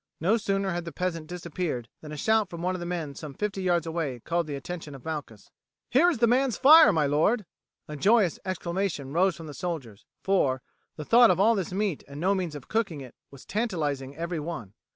[0.19, 3.35] No sooner had the peasant disappeared than a shout from one of the men some
[3.35, 5.51] fifty yards away called the attention of Malchus.
[5.91, 7.45] "Here is the man's fire, my lord."
[7.87, 10.63] A joyous exclamation rose from the soldiers, for,
[10.95, 14.39] the thought of all this meat and no means of cooking it was tantalizing every
[14.39, 14.73] one.